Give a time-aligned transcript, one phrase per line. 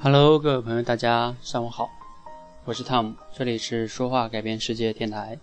[0.00, 1.90] Hello，各位朋友，大家上午好，
[2.64, 5.36] 我是 Tom，，这里是说话改变世界电台。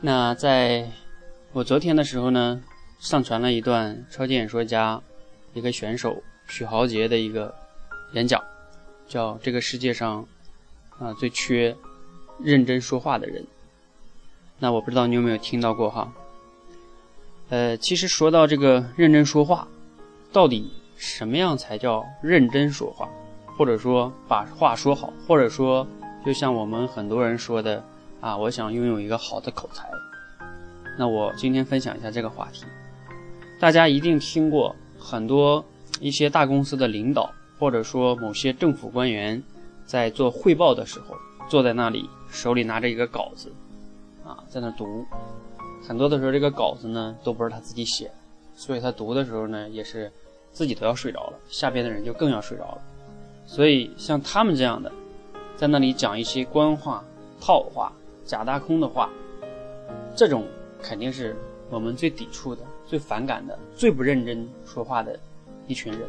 [0.00, 0.88] 那在
[1.52, 2.62] 我昨天的时候呢，
[3.00, 5.02] 上传了一段超级演说家
[5.52, 7.52] 一个选手许豪杰的一个
[8.12, 8.40] 演讲，
[9.08, 10.24] 叫“这个世界上
[11.00, 11.76] 啊最缺
[12.38, 13.44] 认真说话的人”。
[14.60, 16.12] 那我不知道你有没有听到过哈？
[17.48, 19.66] 呃，其实说到这个认真说话，
[20.32, 23.08] 到底什么样才叫认真说话？
[23.60, 25.86] 或者说把话说好，或者说
[26.24, 27.84] 就像我们很多人说的
[28.18, 29.86] 啊，我想拥有一个好的口才。
[30.96, 32.64] 那我今天分享一下这个话题。
[33.60, 35.62] 大家一定听过很多
[36.00, 39.42] 一些大公司的领导，或者说某些政府官员
[39.84, 41.14] 在做汇报的时候，
[41.46, 43.52] 坐在那里手里拿着一个稿子，
[44.24, 45.04] 啊，在那读。
[45.86, 48.10] 很多的时候这个稿子呢都不是他自己写，
[48.54, 50.10] 所以他读的时候呢也是
[50.50, 52.82] 自己都要睡着了，下边的人就更要睡着了。
[53.50, 54.92] 所以，像他们这样的，
[55.56, 57.02] 在那里讲一些官话、
[57.40, 57.92] 套话、
[58.24, 59.10] 假大空的话，
[60.14, 60.46] 这种
[60.80, 61.34] 肯定是
[61.68, 65.18] 我们最抵触的、最反感的、最不认真说话的
[65.66, 66.02] 一群人。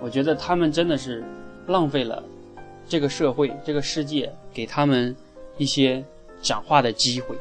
[0.00, 1.24] 我觉得他们真的是
[1.66, 2.22] 浪费了
[2.86, 5.14] 这个社会、这个世界给他们
[5.58, 6.04] 一些
[6.40, 7.36] 讲话的机会。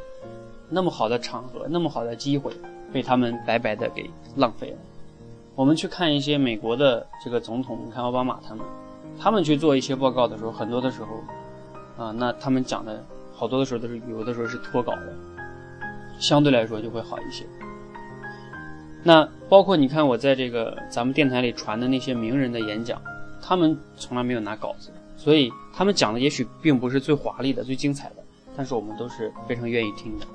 [0.70, 2.52] 那么好的场合，那么好的机会，
[2.92, 4.78] 被他们白白的给浪费了。
[5.54, 8.66] 我们去看一些美国的这个总统，你看奥巴马他们。
[9.20, 15.14] 他们去做一些报告的时候，很多的时候，啊，那他们讲的好多的时候都是有的时候是脱稿的，
[16.20, 17.46] 相对来说就会好一些。
[19.04, 23.02] 那包括你看我在这个咱们电台里传的那些名人的演讲，
[23.42, 28.16] 他们从来没有拿稿子，所以他们讲的也许并不是最华丽的、最精彩的，
[28.56, 30.26] 但是我们都是非常愿意听的。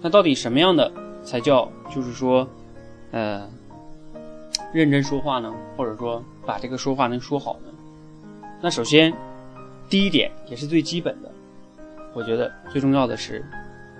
[0.00, 0.90] 那到底什么样的
[1.22, 2.48] 才叫就是说，
[3.10, 3.46] 呃，
[4.72, 5.54] 认真说话呢？
[5.76, 7.71] 或者说把这个说话能说好呢？
[8.64, 9.12] 那首先，
[9.90, 11.28] 第一点也是最基本的，
[12.14, 13.44] 我觉得最重要的是，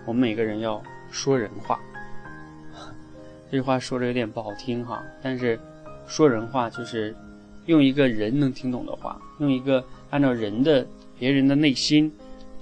[0.06, 1.80] 我们每个人要说人话。
[3.50, 5.58] 这句话说的有点不好听哈，但是
[6.06, 7.12] 说人话就是
[7.66, 10.86] 用一个人能听懂的话，用一个按照人的
[11.18, 12.12] 别人的内心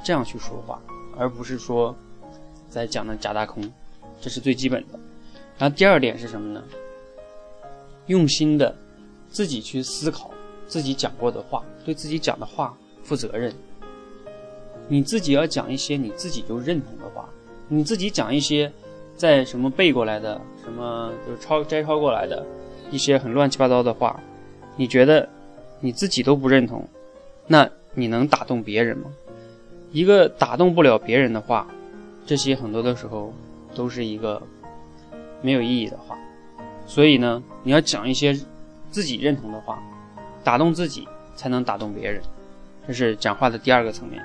[0.03, 0.81] 这样去说话，
[1.19, 1.95] 而不是说
[2.71, 3.71] 在讲的假大空，
[4.23, 4.99] 这是最基本的。
[5.59, 6.65] 然后第二点是什么呢？
[8.07, 8.75] 用心的
[9.29, 10.31] 自己去思考。
[10.71, 13.53] 自己讲过的话，对自己讲的话负责任。
[14.87, 17.29] 你自己要讲一些你自己就认同的话，
[17.67, 18.73] 你自己讲一些
[19.17, 22.47] 在什么背过来的，什么就抄摘抄过来的
[22.89, 24.21] 一些很乱七八糟的话，
[24.77, 25.29] 你觉得
[25.81, 26.89] 你自己都不认同，
[27.49, 29.11] 那你能打动别人吗？
[29.91, 31.67] 一个打动不了别人的话，
[32.25, 33.35] 这些很多的时候
[33.75, 34.41] 都是一个
[35.43, 36.17] 没有意义的话。
[36.87, 38.39] 所以呢，你要讲一些
[38.93, 39.83] 自己认同的话。
[40.51, 41.07] 打动自己
[41.37, 42.21] 才能打动别人，
[42.85, 44.21] 这是讲话的第二个层面。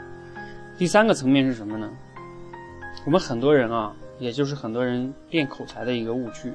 [0.75, 1.87] 第三个层面是什么呢？
[3.05, 6.51] 我们很多人啊，也就是很多人练口才的一个误区。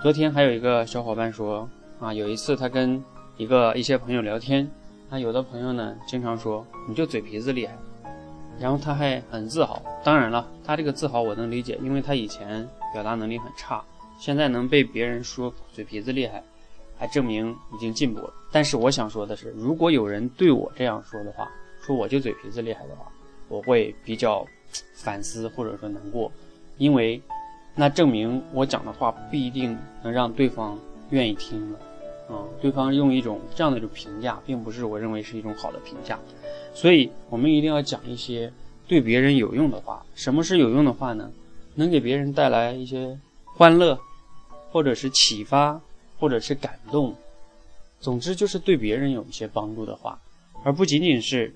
[0.00, 1.68] 昨天还有一个小伙伴说
[1.98, 3.02] 啊，有一次他跟
[3.36, 4.70] 一个一些朋友聊天，
[5.10, 7.76] 那有的朋友呢经常说你就嘴皮子厉害，
[8.60, 9.82] 然后他还很自豪。
[10.04, 13.82] 当然了，他这个自豪我能理解，因为他以前表达能力很差，
[14.20, 16.40] 现在能被别人说嘴皮子厉害。
[17.02, 18.32] 还证明已经进步了。
[18.52, 21.50] 但是我想说的是，如果有人对我这样说的话，
[21.84, 23.10] 说我就嘴皮子厉害的话，
[23.48, 24.46] 我会比较
[24.94, 26.30] 反思或者说难过，
[26.78, 27.20] 因为
[27.74, 30.78] 那证明我讲的话不一定能让对方
[31.10, 31.78] 愿意听了。
[32.28, 36.16] 啊，对方用一种这样的一种评价，并不是我认为是一种好的评价。
[36.72, 38.52] 所以我们一定要讲一些
[38.86, 40.06] 对别人有用的话。
[40.14, 41.28] 什么是有用的话呢？
[41.74, 43.18] 能给别人带来一些
[43.56, 43.98] 欢乐，
[44.70, 45.80] 或者是启发。
[46.22, 47.12] 或者是感动，
[47.98, 50.16] 总之就是对别人有一些帮助的话，
[50.62, 51.52] 而不仅仅是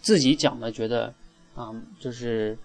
[0.00, 1.14] 自己讲的，觉得
[1.54, 2.58] 啊，就是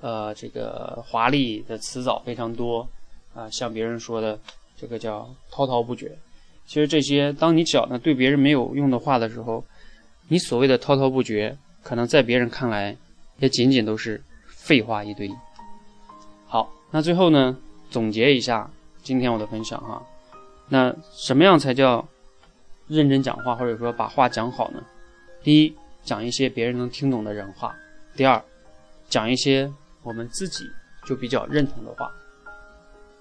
[0.00, 2.88] 呃，这个华丽的词藻非常多
[3.34, 4.40] 啊，像别人说的
[4.74, 6.16] 这个叫滔滔不绝。
[6.66, 9.62] 其实这些，当你讲的对别人没有用的话的时候，
[10.28, 12.96] 你所谓的滔滔不绝，可能在别人看来
[13.40, 15.30] 也仅仅都是废话一堆。
[16.46, 17.58] 好，那最后呢，
[17.90, 18.70] 总结一下
[19.02, 20.02] 今天我的分享哈。
[20.68, 22.06] 那什么样才叫
[22.88, 24.82] 认真讲话，或者说把话讲好呢？
[25.42, 27.70] 第一，讲一些别人能听懂的人话；
[28.16, 28.42] 第二，
[29.08, 29.70] 讲一些
[30.02, 30.64] 我们自己
[31.04, 32.10] 就比较认同的话。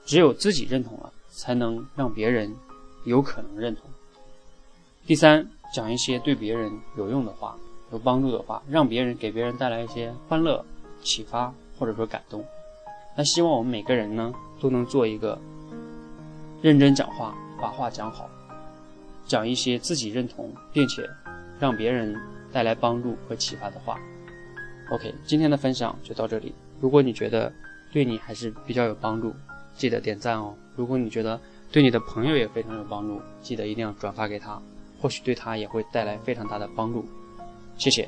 [0.05, 2.53] 只有自己认同了，才能让别人
[3.05, 3.85] 有可能认同。
[5.05, 7.57] 第三，讲一些对别人有用的话、
[7.91, 10.65] 有帮助的话，让别人给别人带来一些欢乐、
[11.03, 12.44] 启发或者说感动。
[13.15, 15.37] 那希望我们每个人呢，都能做一个。
[16.61, 18.29] 认真讲话，把话讲好，
[19.25, 21.09] 讲一些自己认同并且
[21.59, 22.15] 让别人
[22.51, 23.99] 带来帮助和启发的话。
[24.91, 26.53] OK，今天的分享就到这里。
[26.79, 27.51] 如果你觉得
[27.91, 29.33] 对你还是比较有帮助，
[29.75, 30.53] 记得点赞哦。
[30.75, 31.39] 如果你觉得
[31.71, 34.61] 对你的朋友也非常有帮助，记得一定要转发给他，
[35.01, 37.03] 或许对他也会带来非常大的帮助。
[37.77, 38.07] 谢谢。